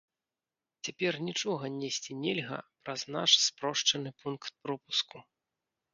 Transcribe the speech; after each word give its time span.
Цяпер 0.87 1.13
нічога 1.27 1.65
несці 1.81 2.11
нельга 2.23 2.59
праз 2.87 3.01
наш 3.17 3.31
спрошчаны 3.49 4.09
пункт 4.25 4.51
пропуску. 4.65 5.17